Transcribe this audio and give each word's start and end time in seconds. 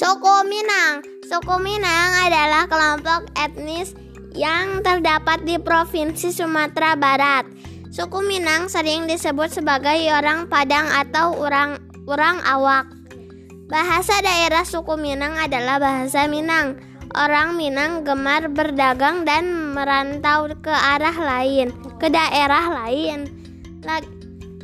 Suku 0.00 0.48
Minang 0.48 1.04
Suku 1.28 1.60
Minang 1.60 2.24
adalah 2.24 2.64
kelompok 2.64 3.28
etnis 3.36 3.92
yang 4.32 4.80
terdapat 4.80 5.44
di 5.44 5.60
Provinsi 5.60 6.32
Sumatera 6.32 6.96
Barat. 6.96 7.44
Suku 7.92 8.24
Minang 8.24 8.72
sering 8.72 9.04
disebut 9.04 9.52
sebagai 9.52 10.00
orang 10.08 10.48
Padang 10.48 10.88
atau 10.88 11.36
orang 11.36 11.84
orang 12.08 12.40
awak. 12.48 12.88
Bahasa 13.68 14.24
daerah 14.24 14.64
suku 14.64 14.96
Minang 14.96 15.36
adalah 15.36 15.76
bahasa 15.76 16.24
Minang. 16.24 16.80
Orang 17.12 17.60
Minang 17.60 18.00
gemar 18.00 18.48
berdagang 18.48 19.28
dan 19.28 19.76
merantau 19.76 20.48
ke 20.64 20.72
arah 20.72 21.12
lain, 21.12 21.76
ke 22.00 22.08
daerah 22.08 22.72
lain. 22.72 23.28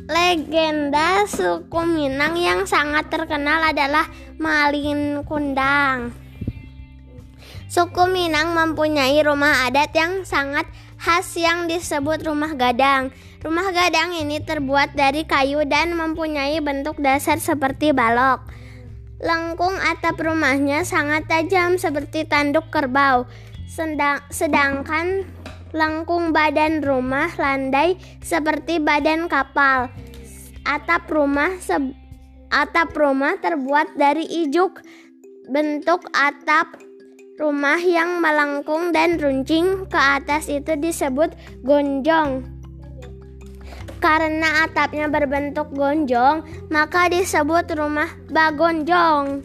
Legenda 0.07 1.27
suku 1.27 1.83
Minang 1.83 2.39
yang 2.39 2.63
sangat 2.63 3.11
terkenal 3.11 3.59
adalah 3.59 4.07
Malin 4.39 5.19
Kundang. 5.27 6.15
Suku 7.67 8.07
Minang 8.07 8.55
mempunyai 8.55 9.19
rumah 9.19 9.67
adat 9.67 9.91
yang 9.91 10.23
sangat 10.23 10.63
khas 10.95 11.35
yang 11.35 11.67
disebut 11.67 12.23
rumah 12.23 12.55
gadang. 12.55 13.11
Rumah 13.43 13.67
gadang 13.75 14.15
ini 14.15 14.39
terbuat 14.39 14.95
dari 14.95 15.27
kayu 15.27 15.67
dan 15.67 15.91
mempunyai 15.91 16.55
bentuk 16.63 17.03
dasar 17.03 17.43
seperti 17.43 17.91
balok. 17.91 18.47
Lengkung 19.19 19.75
atap 19.75 20.23
rumahnya 20.23 20.87
sangat 20.87 21.27
tajam 21.27 21.75
seperti 21.75 22.23
tanduk 22.23 22.71
kerbau. 22.71 23.27
Sedangkan 24.31 25.27
lengkung 25.71 26.35
badan 26.35 26.83
rumah 26.83 27.31
landai 27.35 27.99
seperti 28.23 28.79
badan 28.79 29.27
kapal. 29.31 29.91
Atap 30.67 31.07
rumah 31.07 31.55
atap 32.51 32.89
rumah 32.95 33.39
terbuat 33.39 33.95
dari 33.95 34.27
ijuk. 34.45 34.83
Bentuk 35.47 36.11
atap 36.11 36.75
rumah 37.39 37.79
yang 37.79 38.19
melengkung 38.19 38.91
dan 38.91 39.15
runcing 39.15 39.87
ke 39.87 39.95
atas 39.95 40.51
itu 40.51 40.75
disebut 40.75 41.31
gonjong. 41.63 42.43
Karena 43.97 44.69
atapnya 44.69 45.09
berbentuk 45.09 45.73
gonjong, 45.73 46.69
maka 46.69 47.09
disebut 47.09 47.65
rumah 47.73 48.11
bagonjong. 48.29 49.41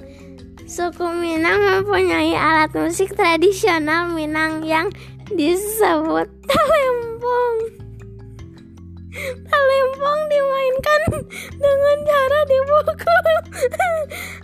Suku 0.69 1.05
Minang 1.05 1.61
mempunyai 1.61 2.33
alat 2.33 2.73
musik 2.73 3.13
tradisional 3.13 4.13
Minang 4.13 4.65
yang 4.65 4.89
disebut 5.37 6.29
talempong. 6.45 7.57
Talempong 9.49 10.21
dimainkan 10.29 11.01
dengan 11.57 11.97
cara 12.09 12.41
dipukul. 12.49 13.37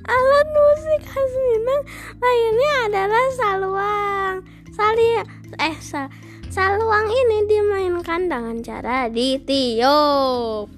Alat 0.09 0.47
musik 0.53 1.03
khas 1.05 1.33
Minang 1.53 1.83
lainnya 2.21 2.75
adalah 2.89 3.27
saluang. 3.37 4.37
Sali 4.73 5.09
eh 5.59 5.77
sal 5.83 6.09
saluang 6.49 7.07
ini 7.11 7.39
dimainkan 7.49 8.29
dengan 8.29 8.57
cara 8.65 9.09
ditiup. 9.13 10.69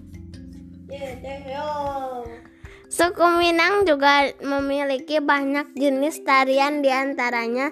Suku 2.90 3.26
Minang 3.38 3.86
juga 3.86 4.28
memiliki 4.42 5.22
banyak 5.22 5.72
jenis 5.78 6.20
tarian 6.26 6.82
di 6.82 6.90
antaranya 6.90 7.70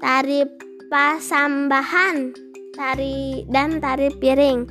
tari 0.00 0.46
pasambahan, 0.92 2.36
tari 2.76 3.48
dan 3.48 3.80
tari 3.80 4.12
piring. 4.12 4.68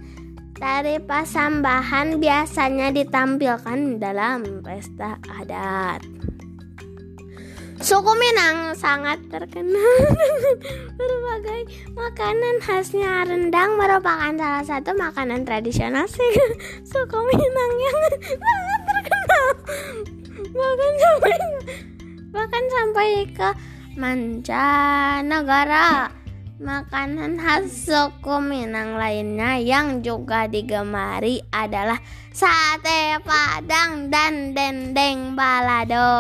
Tari 0.53 1.01
pasambahan 1.01 2.21
biasanya 2.21 2.93
ditampilkan 2.93 3.97
dalam 3.97 4.61
pesta 4.61 5.17
adat. 5.25 6.05
Suku 7.81 8.13
Minang 8.13 8.77
sangat 8.77 9.17
terkenal 9.33 9.97
berbagai 11.01 11.89
makanan 11.97 12.61
khasnya 12.61 13.25
rendang 13.25 13.73
merupakan 13.81 14.37
salah 14.37 14.61
satu 14.61 14.93
makanan 14.93 15.41
tradisional 15.41 16.05
suku 16.93 17.17
Minang 17.33 17.73
yang 17.81 17.99
sangat 18.45 18.81
terkenal 18.85 19.49
bahkan 20.53 20.93
sampai 21.01 21.33
bahkan 22.29 22.63
sampai 22.69 23.09
ke 23.33 23.49
mancanegara. 23.95 25.81
Makanan 26.61 27.41
khas 27.41 27.89
suku 27.89 28.37
Minang 28.37 28.93
lainnya 28.93 29.57
yang 29.57 30.05
juga 30.05 30.45
digemari 30.45 31.41
adalah 31.49 31.97
sate 32.29 33.17
padang 33.25 34.13
dan 34.13 34.53
dendeng 34.53 35.33
balado. 35.33 36.13